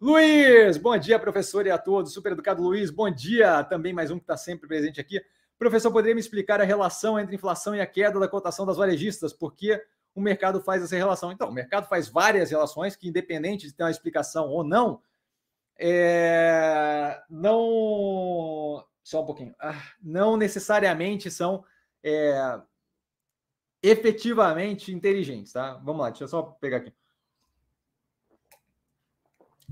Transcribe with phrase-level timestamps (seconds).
[0.00, 2.12] Luiz, bom dia, professor, e a todos.
[2.12, 3.64] Super educado Luiz, bom dia.
[3.64, 5.20] Também mais um que está sempre presente aqui.
[5.58, 9.32] Professor, poderia me explicar a relação entre inflação e a queda da cotação das varejistas?
[9.32, 9.84] Porque
[10.14, 11.32] o mercado faz essa relação.
[11.32, 15.02] Então, o mercado faz várias relações que, independente de ter uma explicação ou não,
[15.76, 17.20] é...
[17.28, 18.86] não.
[19.02, 19.52] Só um pouquinho.
[19.58, 21.64] Ah, não necessariamente são
[22.04, 22.60] é...
[23.82, 25.74] efetivamente inteligentes, tá?
[25.82, 26.92] Vamos lá, deixa eu só pegar aqui.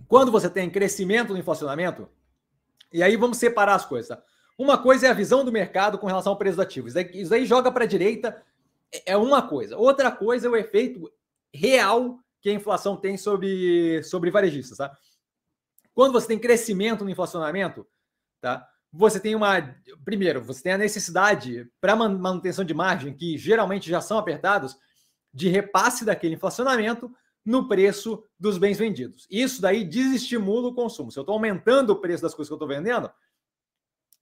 [0.08, 2.08] Quando você tem crescimento no inflacionamento,
[2.92, 4.22] e aí vamos separar as coisas, tá?
[4.58, 6.86] Uma coisa é a visão do mercado com relação ao preço do ativo.
[6.86, 8.42] Isso daí, isso daí joga para a direita,
[8.92, 9.76] é, é uma coisa.
[9.76, 11.10] Outra coisa é o efeito
[11.52, 14.96] real que a inflação tem sobre, sobre varejistas, tá?
[15.94, 17.86] Quando você tem crescimento no inflacionamento,
[18.40, 18.66] tá?
[18.92, 19.74] Você tem uma.
[20.04, 24.76] Primeiro, você tem a necessidade para manutenção de margem, que geralmente já são apertados,
[25.32, 27.14] de repasse daquele inflacionamento
[27.46, 29.26] no preço dos bens vendidos.
[29.30, 31.12] Isso daí desestimula o consumo.
[31.12, 33.08] Se eu estou aumentando o preço das coisas que eu estou vendendo,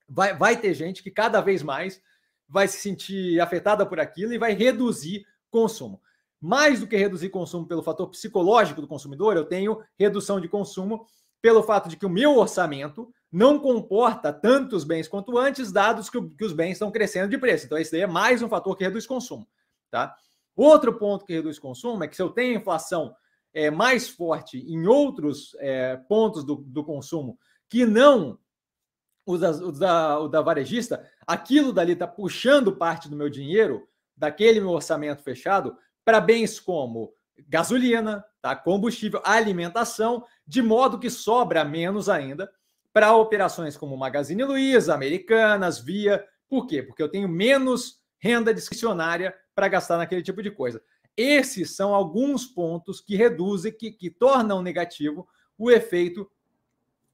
[0.06, 2.02] vai, vai ter gente que cada vez mais
[2.46, 6.02] vai se sentir afetada por aquilo e vai reduzir consumo.
[6.38, 11.06] Mais do que reduzir consumo pelo fator psicológico do consumidor, eu tenho redução de consumo
[11.40, 16.20] pelo fato de que o meu orçamento não comporta tantos bens quanto antes, dados que,
[16.20, 17.64] que os bens estão crescendo de preço.
[17.64, 19.48] Então, esse daí é mais um fator que reduz consumo.
[19.90, 20.14] Tá?
[20.56, 23.14] Outro ponto que reduz consumo é que se eu tenho inflação
[23.52, 27.38] é, mais forte em outros é, pontos do, do, consumo
[27.68, 28.38] que não
[29.24, 34.60] os, os da, o da varejista, aquilo dali está puxando parte do meu dinheiro, daquele
[34.60, 37.12] meu orçamento fechado, para bens como
[37.48, 38.54] gasolina, tá?
[38.54, 42.50] combustível, alimentação, de modo que sobra menos ainda
[42.92, 46.24] para operações como Magazine Luiza, Americanas, Via.
[46.48, 46.82] Por quê?
[46.82, 50.82] Porque eu tenho menos renda discricionária para gastar naquele tipo de coisa.
[51.16, 56.28] Esses são alguns pontos que reduzem, que, que tornam negativo o efeito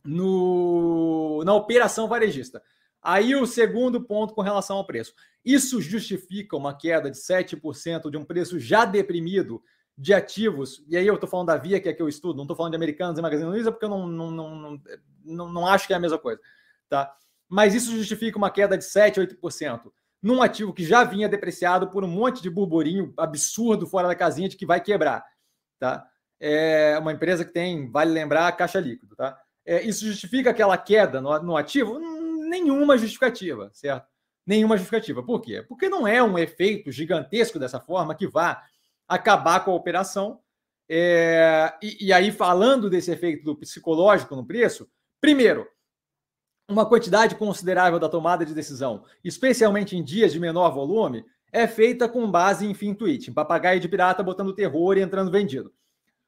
[0.03, 2.63] no, na operação varejista.
[3.03, 5.15] Aí o segundo ponto com relação ao preço.
[5.45, 9.63] Isso justifica uma queda de 7% de um preço já deprimido
[9.97, 12.45] de ativos, e aí eu estou falando da Via, que é que eu estudo, não
[12.45, 14.83] estou falando de Americanos e Magazine Luiza, porque eu não, não, não,
[15.23, 16.41] não, não acho que é a mesma coisa.
[16.89, 17.15] Tá?
[17.47, 19.93] Mas isso justifica uma queda de 7%, 8%
[20.23, 24.49] num ativo que já vinha depreciado por um monte de burburinho absurdo fora da casinha
[24.49, 25.25] de que vai quebrar,
[25.79, 26.07] tá?
[26.39, 29.39] É uma empresa que tem, vale lembrar, caixa líquido, tá?
[29.65, 31.99] É, isso justifica aquela queda no, no ativo?
[32.49, 34.07] Nenhuma justificativa, certo?
[34.47, 35.23] Nenhuma justificativa.
[35.23, 35.65] Por quê?
[35.69, 38.63] Porque não é um efeito gigantesco dessa forma que vá
[39.07, 40.41] acabar com a operação.
[40.89, 45.69] É, e, e aí, falando desse efeito do psicológico no preço, primeiro,
[46.71, 52.09] uma quantidade considerável da tomada de decisão, especialmente em dias de menor volume, é feita
[52.09, 55.73] com base em fim tweet, papagaio de pirata botando terror e entrando vendido.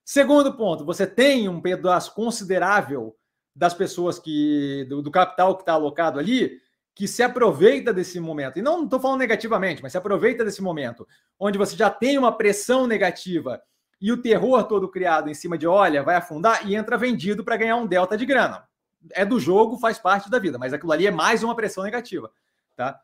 [0.05, 3.17] Segundo ponto, você tem um pedaço considerável
[3.55, 6.61] das pessoas que do, do capital que está alocado ali
[6.95, 8.59] que se aproveita desse momento.
[8.59, 11.07] E não estou falando negativamente, mas se aproveita desse momento,
[11.39, 13.63] onde você já tem uma pressão negativa
[14.01, 17.57] e o terror todo criado em cima de olha, vai afundar e entra vendido para
[17.57, 18.67] ganhar um delta de grana
[19.11, 22.31] é do jogo, faz parte da vida, mas aquilo ali é mais uma pressão negativa,
[22.77, 23.01] tá?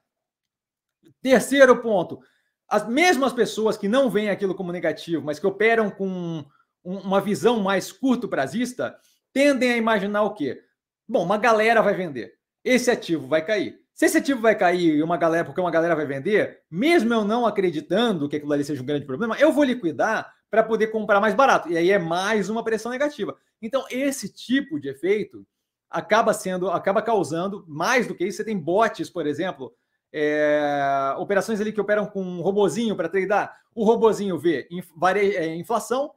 [1.21, 2.21] Terceiro ponto,
[2.69, 6.45] as mesmas pessoas que não veem aquilo como negativo, mas que operam com
[6.85, 8.97] uma visão mais curto prazista,
[9.33, 10.63] tendem a imaginar o quê?
[11.07, 12.35] Bom, uma galera vai vender,
[12.65, 13.81] esse ativo vai cair.
[13.95, 17.25] Se esse ativo vai cair e uma galera, porque uma galera vai vender, mesmo eu
[17.25, 21.21] não acreditando que aquilo ali seja um grande problema, eu vou liquidar para poder comprar
[21.21, 21.69] mais barato.
[21.69, 23.37] E aí é mais uma pressão negativa.
[23.61, 25.45] Então, esse tipo de efeito
[25.91, 28.39] acaba sendo, acaba causando mais do que isso.
[28.39, 29.75] Você tem bots, por exemplo,
[30.13, 33.57] é, operações ali que operam com um robozinho para tradar.
[33.75, 34.69] O robozinho vê
[35.17, 36.13] é, inflação,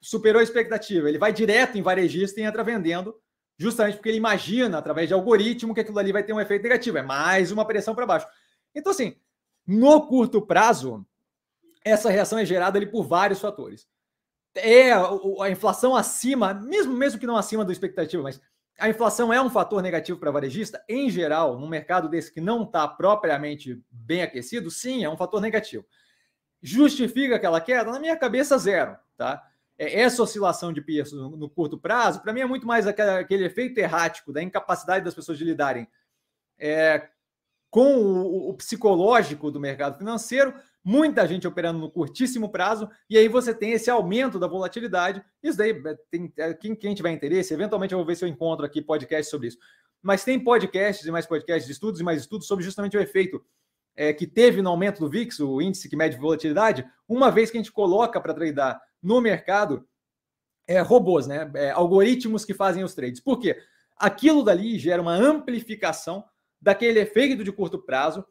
[0.00, 3.14] superou a expectativa, ele vai direto em varejista e entra vendendo,
[3.58, 6.98] justamente porque ele imagina, através de algoritmo, que aquilo ali vai ter um efeito negativo.
[6.98, 8.26] É mais uma pressão para baixo.
[8.74, 9.16] Então, assim,
[9.66, 11.04] no curto prazo,
[11.84, 13.86] essa reação é gerada ali por vários fatores
[14.56, 18.40] é a inflação acima, mesmo, mesmo que não acima da expectativa, mas
[18.78, 22.64] a inflação é um fator negativo para varejista, em geral, num mercado desse que não
[22.64, 25.84] está propriamente bem aquecido, sim, é um fator negativo.
[26.62, 27.90] Justifica aquela queda?
[27.90, 28.96] Na minha cabeça, zero.
[29.16, 29.42] Tá?
[29.78, 33.78] É, essa oscilação de preço no, curto prazo, para mim, é muito mais aquele, efeito
[33.78, 35.88] errático da incapacidade das pessoas de lidarem
[36.58, 37.08] é,
[37.70, 40.54] com o, o psicológico do mercado financeiro
[40.86, 45.20] muita gente operando no curtíssimo prazo, e aí você tem esse aumento da volatilidade.
[45.42, 48.28] Isso daí, é, tem, é, quem, quem tiver interesse, eventualmente eu vou ver se eu
[48.28, 49.58] encontro aqui podcast sobre isso.
[50.00, 53.44] Mas tem podcasts e mais podcasts estudos e mais estudos sobre justamente o efeito
[53.96, 57.56] é, que teve no aumento do VIX, o índice que mede volatilidade, uma vez que
[57.56, 59.84] a gente coloca para tradear no mercado
[60.68, 61.50] é, robôs, né?
[61.56, 63.20] É, algoritmos que fazem os trades.
[63.20, 63.60] Por quê?
[63.96, 66.24] Aquilo dali gera uma amplificação
[66.60, 68.24] daquele efeito de curto prazo,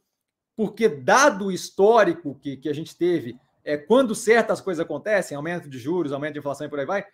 [0.55, 5.69] porque dado o histórico que, que a gente teve, é, quando certas coisas acontecem, aumento
[5.69, 7.05] de juros, aumento de inflação e por aí vai,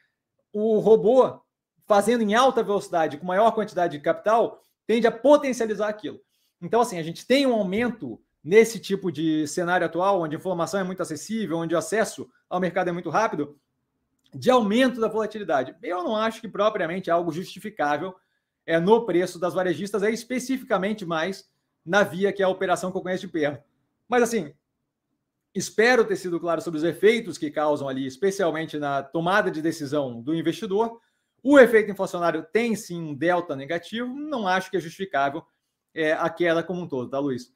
[0.53, 1.41] o robô
[1.87, 6.19] fazendo em alta velocidade, com maior quantidade de capital, tende a potencializar aquilo.
[6.61, 10.79] Então, assim, a gente tem um aumento nesse tipo de cenário atual, onde a informação
[10.79, 13.57] é muito acessível, onde o acesso ao mercado é muito rápido,
[14.33, 15.75] de aumento da volatilidade.
[15.81, 18.15] Eu não acho que propriamente é algo justificável
[18.65, 21.50] é, no preço das varejistas, é especificamente mais
[21.85, 23.63] na via que é a operação que eu conheço de perto.
[24.07, 24.53] Mas assim,
[25.53, 30.21] espero ter sido claro sobre os efeitos que causam ali, especialmente na tomada de decisão
[30.21, 30.99] do investidor.
[31.43, 35.43] O efeito inflacionário tem sim um delta negativo, não acho que é justificável
[35.93, 37.49] é, a queda como um todo, tá, Luiz?